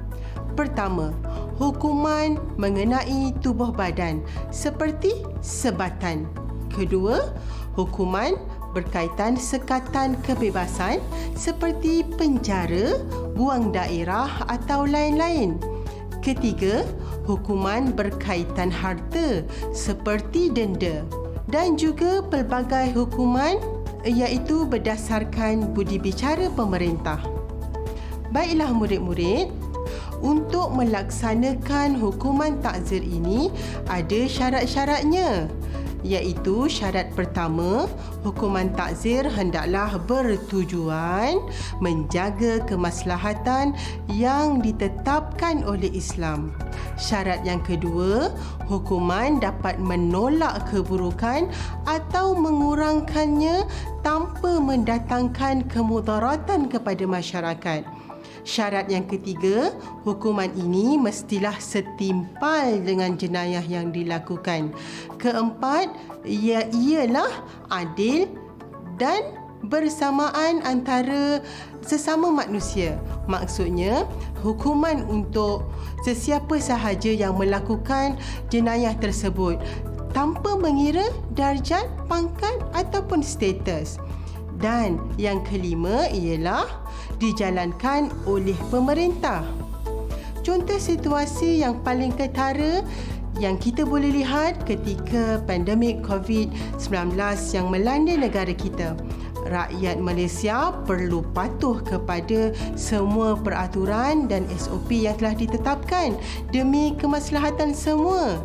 Pertama, 0.59 1.15
hukuman 1.55 2.35
mengenai 2.59 3.31
tubuh 3.39 3.71
badan 3.71 4.19
seperti 4.51 5.23
sebatan. 5.39 6.27
Kedua, 6.67 7.31
hukuman 7.79 8.35
berkaitan 8.75 9.39
sekatan 9.39 10.19
kebebasan 10.27 10.99
seperti 11.31 12.03
penjara, 12.19 12.99
buang 13.39 13.71
daerah 13.71 14.27
atau 14.51 14.83
lain-lain. 14.83 15.55
Ketiga, 16.19 16.83
hukuman 17.23 17.95
berkaitan 17.95 18.67
harta 18.67 19.47
seperti 19.71 20.51
denda 20.51 21.07
dan 21.47 21.79
juga 21.79 22.19
pelbagai 22.19 22.99
hukuman 22.99 23.55
iaitu 24.03 24.67
berdasarkan 24.67 25.71
budi 25.71 25.95
bicara 25.95 26.51
pemerintah. 26.51 27.23
Baiklah 28.35 28.69
murid-murid, 28.75 29.68
untuk 30.19 30.71
melaksanakan 30.75 31.95
hukuman 31.95 32.59
takzir 32.59 33.03
ini 33.03 33.51
ada 33.87 34.19
syarat-syaratnya. 34.27 35.47
iaitu 35.99 36.71
syarat 36.71 37.11
pertama, 37.11 37.83
hukuman 38.23 38.71
takzir 38.71 39.27
hendaklah 39.27 39.99
bertujuan 40.07 41.43
menjaga 41.83 42.63
kemaslahatan 42.63 43.75
yang 44.07 44.63
ditetapkan 44.63 45.59
oleh 45.67 45.91
Islam. 45.91 46.55
Syarat 46.95 47.43
yang 47.43 47.59
kedua, 47.63 48.31
hukuman 48.67 49.43
dapat 49.43 49.75
menolak 49.79 50.71
keburukan 50.71 51.51
atau 51.83 52.31
mengurangkannya 52.31 53.67
tanpa 53.99 54.59
mendatangkan 54.59 55.67
kemudaratan 55.67 56.71
kepada 56.71 57.03
masyarakat. 57.03 57.83
Syarat 58.47 58.87
yang 58.87 59.05
ketiga, 59.05 59.75
hukuman 60.07 60.49
ini 60.55 60.95
mestilah 60.95 61.55
setimpal 61.59 62.79
dengan 62.81 63.19
jenayah 63.19 63.63
yang 63.63 63.91
dilakukan. 63.91 64.71
Keempat, 65.19 65.91
ia 66.23 66.67
ialah 66.71 67.29
adil 67.69 68.31
dan 68.99 69.39
bersamaan 69.67 70.63
antara 70.63 71.43
sesama 71.83 72.31
manusia. 72.31 72.95
Maksudnya, 73.27 74.07
hukuman 74.39 75.03
untuk 75.07 75.67
sesiapa 76.07 76.59
sahaja 76.63 77.11
yang 77.11 77.35
melakukan 77.35 78.15
jenayah 78.47 78.95
tersebut 78.95 79.59
tanpa 80.15 80.57
mengira 80.57 81.05
darjat, 81.37 81.85
pangkat 82.09 82.55
ataupun 82.73 83.21
status. 83.21 84.01
Dan 84.59 84.99
yang 85.15 85.39
kelima 85.47 86.11
ialah 86.11 86.67
dijalankan 87.19 88.11
oleh 88.27 88.55
pemerintah. 88.67 89.47
Contoh 90.43 90.79
situasi 90.79 91.63
yang 91.63 91.79
paling 91.83 92.11
ketara 92.15 92.83
yang 93.39 93.55
kita 93.55 93.87
boleh 93.87 94.11
lihat 94.11 94.67
ketika 94.67 95.39
pandemik 95.47 96.03
COVID-19 96.03 97.15
yang 97.55 97.71
melanda 97.71 98.13
negara 98.19 98.51
kita. 98.51 98.99
Rakyat 99.47 100.03
Malaysia 100.03 100.75
perlu 100.83 101.23
patuh 101.31 101.79
kepada 101.79 102.51
semua 102.75 103.39
peraturan 103.39 104.27
dan 104.27 104.43
SOP 104.51 105.07
yang 105.07 105.15
telah 105.15 105.31
ditetapkan 105.31 106.19
demi 106.51 106.91
kemaslahatan 106.99 107.71
semua 107.71 108.43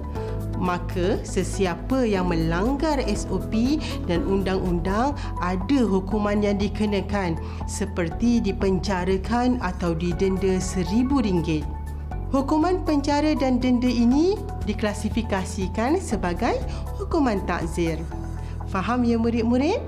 maka 0.64 1.20
sesiapa 1.20 2.08
yang 2.08 2.32
melanggar 2.32 2.96
SOP 3.04 3.76
dan 4.08 4.24
undang-undang 4.24 5.12
ada 5.44 5.80
hukuman 5.84 6.40
yang 6.40 6.56
dikenakan 6.56 7.36
seperti 7.68 8.40
dipenjarakan 8.40 9.60
atau 9.60 9.92
didenda 9.92 10.56
RM1,000. 10.56 11.60
Hukuman 12.32 12.82
penjara 12.82 13.36
dan 13.38 13.62
denda 13.62 13.86
ini 13.86 14.34
diklasifikasikan 14.66 16.02
sebagai 16.02 16.56
hukuman 16.98 17.38
takzir. 17.46 18.00
Faham 18.66 19.06
ya 19.06 19.20
murid-murid? 19.20 19.78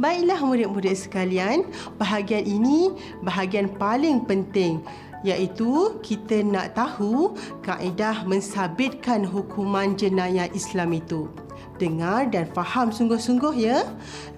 Baiklah 0.00 0.40
murid-murid 0.40 0.96
sekalian, 0.96 1.68
bahagian 2.00 2.48
ini 2.48 2.96
bahagian 3.20 3.68
paling 3.76 4.24
penting 4.24 4.80
iaitu 5.26 6.00
kita 6.00 6.40
nak 6.44 6.76
tahu 6.76 7.36
kaedah 7.64 8.24
mensabitkan 8.24 9.24
hukuman 9.24 9.94
jenayah 9.96 10.48
Islam 10.56 10.96
itu. 10.96 11.28
Dengar 11.80 12.28
dan 12.28 12.48
faham 12.52 12.92
sungguh-sungguh 12.92 13.56
ya. 13.56 13.88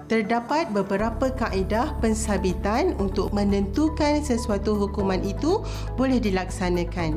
Terdapat 0.07 0.71
beberapa 0.71 1.33
kaedah 1.33 1.97
pensabitan 2.03 2.93
untuk 3.01 3.33
menentukan 3.33 4.21
sesuatu 4.21 4.77
hukuman 4.77 5.23
itu 5.25 5.65
boleh 5.97 6.21
dilaksanakan. 6.21 7.17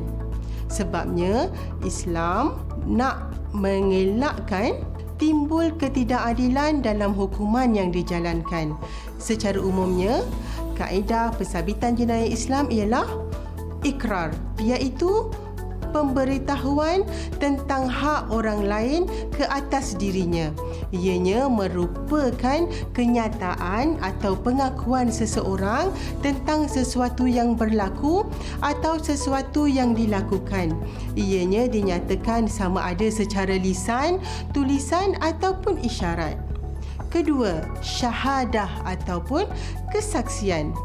Sebabnya 0.71 1.51
Islam 1.83 2.63
nak 2.87 3.35
mengelakkan 3.51 4.81
timbul 5.15 5.71
ketidakadilan 5.79 6.83
dalam 6.83 7.15
hukuman 7.15 7.71
yang 7.71 7.91
dijalankan. 7.91 8.75
Secara 9.19 9.59
umumnya, 9.59 10.23
kaedah 10.75 11.31
pensabitan 11.35 11.95
jenayah 11.95 12.27
Islam 12.27 12.67
ialah 12.67 13.07
ikrar 13.85 14.33
iaitu 14.57 15.29
pemberitahuan 15.95 17.07
tentang 17.39 17.87
hak 17.87 18.27
orang 18.27 18.67
lain 18.67 19.01
ke 19.31 19.47
atas 19.47 19.95
dirinya. 19.95 20.51
Ianya 20.91 21.47
merupakan 21.47 22.67
kenyataan 22.91 24.03
atau 24.03 24.35
pengakuan 24.35 25.07
seseorang 25.07 25.87
tentang 26.19 26.67
sesuatu 26.67 27.23
yang 27.23 27.55
berlaku 27.55 28.27
atau 28.59 28.99
sesuatu 28.99 29.71
yang 29.71 29.95
dilakukan. 29.95 30.75
Ianya 31.15 31.71
dinyatakan 31.71 32.51
sama 32.51 32.91
ada 32.91 33.07
secara 33.07 33.55
lisan, 33.55 34.19
tulisan 34.51 35.15
ataupun 35.23 35.79
isyarat. 35.79 36.35
Kedua, 37.07 37.63
syahadah 37.79 38.83
ataupun 38.83 39.47
kesaksian 39.95 40.75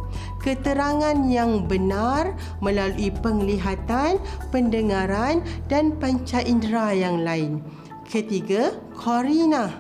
keterangan 0.41 1.17
yang 1.29 1.69
benar 1.69 2.35
melalui 2.65 3.13
penglihatan, 3.21 4.19
pendengaran 4.49 5.45
dan 5.69 5.95
panca 6.01 6.41
indera 6.41 6.97
yang 6.97 7.23
lain. 7.23 7.61
Ketiga, 8.09 8.75
korina. 8.97 9.71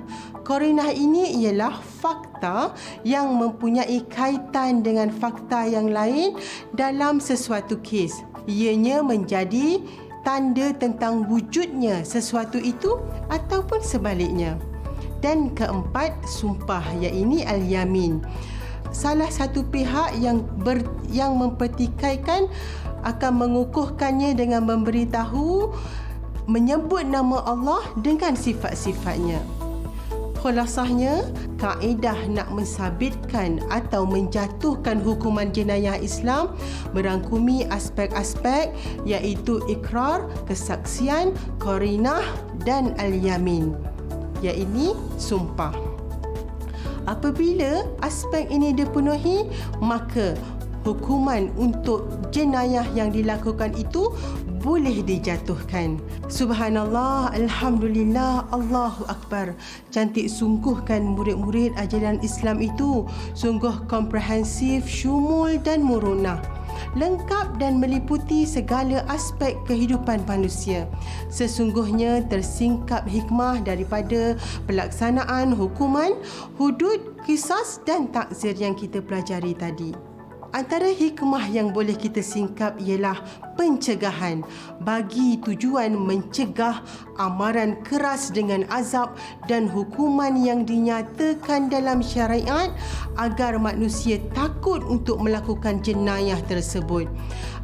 Korina 0.47 0.95
ini 0.95 1.43
ialah 1.43 1.83
fakta 1.83 2.75
yang 3.03 3.35
mempunyai 3.35 4.07
kaitan 4.07 4.87
dengan 4.87 5.11
fakta 5.11 5.67
yang 5.67 5.91
lain 5.91 6.39
dalam 6.77 7.19
sesuatu 7.19 7.81
kes. 7.83 8.23
Ianya 8.47 9.03
menjadi 9.03 9.83
tanda 10.23 10.73
tentang 10.77 11.27
wujudnya 11.27 12.07
sesuatu 12.07 12.59
itu 12.61 12.99
ataupun 13.31 13.83
sebaliknya. 13.83 14.57
Dan 15.21 15.53
keempat, 15.53 16.17
sumpah 16.25 16.83
iaitu 16.97 17.45
al-yamin 17.45 18.25
salah 18.91 19.31
satu 19.31 19.67
pihak 19.67 20.19
yang 20.19 20.43
ber, 20.63 20.83
yang 21.11 21.39
mempertikaikan 21.39 22.51
akan 23.07 23.33
mengukuhkannya 23.41 24.37
dengan 24.37 24.69
memberitahu 24.69 25.73
menyebut 26.51 27.07
nama 27.07 27.41
Allah 27.47 27.83
dengan 28.03 28.35
sifat-sifatnya. 28.35 29.41
Khulasahnya, 30.41 31.21
kaedah 31.61 32.17
nak 32.33 32.49
mensabitkan 32.49 33.61
atau 33.69 34.09
menjatuhkan 34.09 34.97
hukuman 35.05 35.53
jenayah 35.53 36.01
Islam 36.01 36.57
merangkumi 36.97 37.69
aspek-aspek 37.69 38.73
iaitu 39.05 39.61
ikrar, 39.69 40.25
kesaksian, 40.49 41.37
korinah 41.61 42.25
dan 42.65 42.97
al-yamin. 42.97 43.77
Iaitu 44.41 44.97
sumpah. 45.21 45.90
Apabila 47.11 47.91
aspek 48.07 48.47
ini 48.55 48.71
dipenuhi, 48.71 49.51
maka 49.83 50.39
hukuman 50.87 51.51
untuk 51.59 52.07
jenayah 52.31 52.87
yang 52.95 53.11
dilakukan 53.11 53.75
itu 53.75 54.15
boleh 54.63 55.03
dijatuhkan. 55.03 55.99
Subhanallah, 56.31 57.35
Alhamdulillah, 57.35 58.47
Allahu 58.55 59.09
Akbar. 59.11 59.59
Cantik 59.91 60.31
sungguh 60.31 60.87
kan 60.87 61.03
murid-murid 61.03 61.75
ajaran 61.81 62.23
Islam 62.23 62.63
itu. 62.63 63.09
Sungguh 63.35 63.89
komprehensif, 63.91 64.87
syumul 64.87 65.59
dan 65.59 65.83
murunah 65.83 66.60
lengkap 66.99 67.63
dan 67.63 67.79
meliputi 67.79 68.43
segala 68.43 69.07
aspek 69.07 69.55
kehidupan 69.67 70.27
manusia. 70.27 70.89
Sesungguhnya 71.31 72.27
tersingkap 72.27 73.07
hikmah 73.07 73.63
daripada 73.63 74.35
pelaksanaan 74.67 75.55
hukuman, 75.55 76.19
hudud, 76.59 76.99
kisas 77.23 77.79
dan 77.87 78.11
takzir 78.11 78.57
yang 78.59 78.75
kita 78.75 78.99
pelajari 78.99 79.55
tadi. 79.55 79.95
Antara 80.51 80.91
hikmah 80.91 81.47
yang 81.47 81.71
boleh 81.71 81.95
kita 81.95 82.19
singkap 82.27 82.75
ialah 82.83 83.23
pencegahan 83.61 84.41
bagi 84.81 85.37
tujuan 85.45 85.93
mencegah 85.93 86.81
amaran 87.21 87.77
keras 87.85 88.33
dengan 88.33 88.65
azab 88.73 89.21
dan 89.45 89.69
hukuman 89.69 90.33
yang 90.41 90.65
dinyatakan 90.65 91.69
dalam 91.69 92.01
syariat 92.01 92.73
agar 93.21 93.61
manusia 93.61 94.17
takut 94.33 94.81
untuk 94.89 95.21
melakukan 95.21 95.85
jenayah 95.85 96.41
tersebut. 96.49 97.05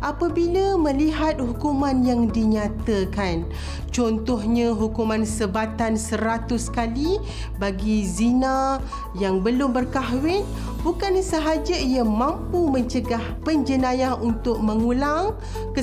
Apabila 0.05 0.77
melihat 0.77 1.41
hukuman 1.41 2.05
yang 2.05 2.29
dinyatakan, 2.29 3.49
contohnya 3.89 4.77
hukuman 4.77 5.25
sebatan 5.25 5.97
seratus 5.97 6.69
kali 6.69 7.17
bagi 7.57 8.05
zina 8.05 8.77
yang 9.17 9.41
belum 9.41 9.73
berkahwin, 9.73 10.45
bukan 10.85 11.17
sahaja 11.25 11.81
ia 11.81 12.05
mampu 12.05 12.69
mencegah 12.69 13.25
penjenayah 13.41 14.21
untuk 14.21 14.61
mengulang 14.61 15.33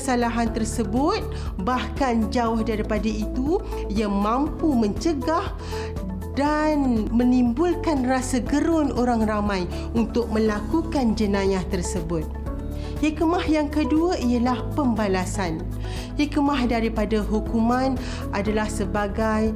kesalahan 0.04 0.52
tersebut 0.52 1.24
bahkan 1.64 2.28
jauh 2.28 2.60
daripada 2.60 3.08
itu 3.08 3.64
ia 3.88 4.12
mampu 4.12 4.76
mencegah 4.76 5.56
dan 6.36 7.08
menimbulkan 7.08 8.04
rasa 8.04 8.44
gerun 8.44 8.92
orang 9.00 9.24
ramai 9.24 9.64
untuk 9.96 10.28
melakukan 10.28 11.16
jenayah 11.16 11.64
tersebut. 11.72 12.28
Hikmah 13.00 13.48
yang 13.48 13.72
kedua 13.72 14.20
ialah 14.20 14.60
pembalasan. 14.76 15.64
Hikmah 16.20 16.68
daripada 16.68 17.24
hukuman 17.24 17.96
adalah 18.36 18.68
sebagai 18.68 19.56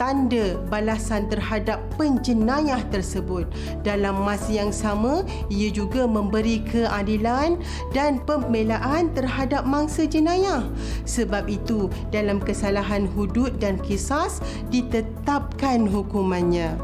tanda 0.00 0.58
balasan 0.72 1.28
terhadap 1.28 1.80
penjenayah 2.00 2.80
tersebut. 2.88 3.48
Dalam 3.84 4.22
masa 4.22 4.50
yang 4.52 4.72
sama, 4.72 5.24
ia 5.52 5.68
juga 5.68 6.08
memberi 6.08 6.64
keadilan 6.64 7.60
dan 7.96 8.20
pembelaan 8.24 9.12
terhadap 9.12 9.64
mangsa 9.68 10.08
jenayah. 10.08 10.64
Sebab 11.04 11.48
itu, 11.48 11.92
dalam 12.08 12.40
kesalahan 12.40 13.04
hudud 13.12 13.56
dan 13.60 13.76
kisas 13.80 14.40
ditetapkan 14.72 15.84
hukumannya. 15.88 16.74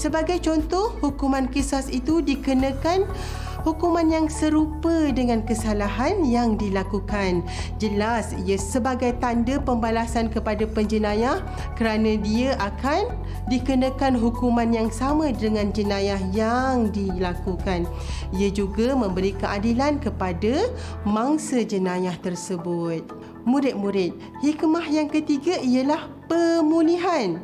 Sebagai 0.00 0.40
contoh, 0.40 0.96
hukuman 1.04 1.44
kisas 1.50 1.92
itu 1.92 2.24
dikenakan 2.24 3.04
hukuman 3.62 4.08
yang 4.08 4.26
serupa 4.26 5.12
dengan 5.12 5.44
kesalahan 5.44 6.24
yang 6.24 6.56
dilakukan. 6.56 7.44
Jelas 7.76 8.32
ia 8.44 8.56
sebagai 8.56 9.16
tanda 9.20 9.60
pembalasan 9.60 10.32
kepada 10.32 10.64
penjenayah 10.64 11.44
kerana 11.76 12.16
dia 12.20 12.56
akan 12.58 13.12
dikenakan 13.52 14.16
hukuman 14.16 14.70
yang 14.72 14.88
sama 14.88 15.32
dengan 15.34 15.72
jenayah 15.72 16.20
yang 16.32 16.88
dilakukan. 16.92 17.84
Ia 18.36 18.48
juga 18.52 18.96
memberi 18.96 19.36
keadilan 19.36 20.00
kepada 20.00 20.70
mangsa 21.04 21.62
jenayah 21.64 22.16
tersebut. 22.20 23.04
Murid-murid, 23.48 24.16
hikmah 24.44 24.84
yang 24.88 25.08
ketiga 25.08 25.56
ialah 25.60 26.08
pemulihan. 26.28 27.40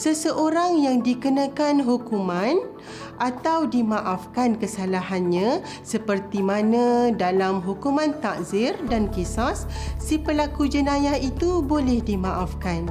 Seseorang 0.00 0.80
yang 0.80 1.04
dikenakan 1.04 1.84
hukuman 1.84 2.56
atau 3.18 3.66
dimaafkan 3.66 4.56
kesalahannya 4.56 5.62
seperti 5.82 6.42
mana 6.42 7.10
dalam 7.14 7.60
hukuman 7.62 8.14
takzir 8.22 8.78
dan 8.86 9.10
kisas 9.10 9.66
si 9.98 10.18
pelaku 10.18 10.70
jenayah 10.70 11.18
itu 11.18 11.60
boleh 11.60 12.02
dimaafkan. 12.02 12.86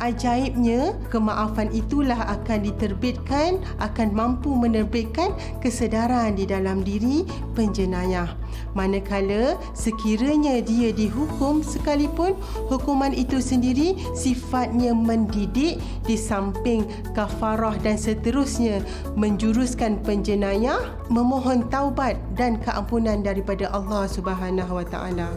Ajaibnya, 0.00 0.96
kemaafan 1.12 1.68
itulah 1.76 2.16
akan 2.16 2.64
diterbitkan, 2.64 3.60
akan 3.84 4.08
mampu 4.16 4.48
menerbitkan 4.48 5.36
kesedaran 5.60 6.40
di 6.40 6.48
dalam 6.48 6.80
diri 6.80 7.28
penjenayah. 7.52 8.32
Manakala 8.72 9.60
sekiranya 9.76 10.64
dia 10.64 10.88
dihukum 10.96 11.60
sekalipun, 11.60 12.32
hukuman 12.72 13.12
itu 13.12 13.44
sendiri 13.44 13.92
sifatnya 14.16 14.96
mendidik 14.96 15.76
di 16.08 16.16
samping 16.16 16.88
kafarah 17.12 17.76
dan 17.84 18.00
seterusnya 18.00 18.80
menjuruskan 19.20 20.00
penjenayah 20.00 20.80
memohon 21.12 21.68
taubat 21.68 22.16
dan 22.40 22.56
keampunan 22.64 23.20
daripada 23.20 23.68
Allah 23.68 24.08
Subhanahu 24.08 24.80
Wa 24.80 24.86
Taala. 24.88 25.28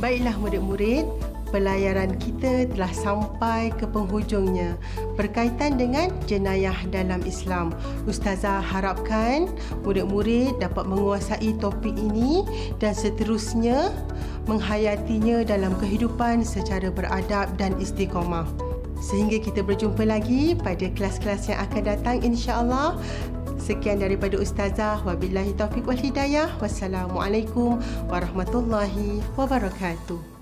Baiklah 0.00 0.32
murid-murid, 0.40 1.04
pelayaran 1.50 2.14
kita 2.16 2.70
telah 2.70 2.90
sampai 2.94 3.74
ke 3.74 3.84
penghujungnya 3.86 4.78
berkaitan 5.18 5.76
dengan 5.76 6.08
jenayah 6.24 6.74
dalam 6.88 7.20
Islam. 7.26 7.74
Ustazah 8.06 8.62
harapkan 8.62 9.50
murid-murid 9.82 10.58
dapat 10.62 10.86
menguasai 10.86 11.54
topik 11.58 11.94
ini 11.98 12.46
dan 12.78 12.96
seterusnya 12.96 13.92
menghayatinya 14.48 15.44
dalam 15.44 15.76
kehidupan 15.76 16.46
secara 16.46 16.88
beradab 16.88 17.52
dan 17.60 17.76
istiqamah. 17.76 18.48
Sehingga 19.00 19.40
kita 19.40 19.64
berjumpa 19.64 20.04
lagi 20.04 20.52
pada 20.56 20.88
kelas-kelas 20.92 21.48
yang 21.48 21.60
akan 21.64 21.82
datang 21.84 22.16
insya-Allah. 22.20 23.00
Sekian 23.60 24.00
daripada 24.00 24.40
Ustazah. 24.40 25.00
Wabillahi 25.04 25.56
taufiq 25.56 25.88
wal 25.88 25.96
hidayah. 25.96 26.52
Wassalamualaikum 26.60 27.80
warahmatullahi 28.08 29.24
wabarakatuh. 29.36 30.39